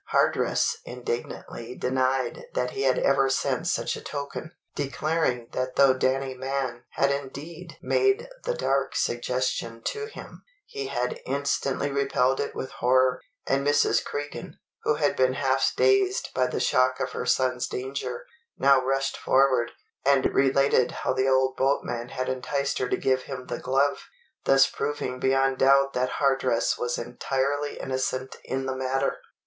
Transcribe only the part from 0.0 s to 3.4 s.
Hardress indignantly denied that he had ever